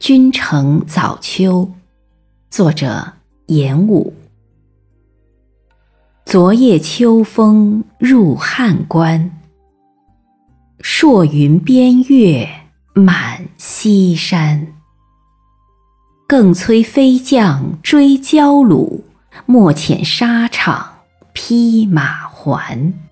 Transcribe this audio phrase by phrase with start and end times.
[0.00, 1.72] 君城早秋，
[2.48, 3.12] 作者
[3.48, 4.14] 严武。
[6.24, 9.30] 昨夜秋风入汉关，
[10.78, 12.48] 朔云边月
[12.94, 14.68] 满西山。
[16.26, 19.02] 更催飞将追焦虏，
[19.44, 21.00] 莫遣沙场
[21.34, 23.09] 披马还。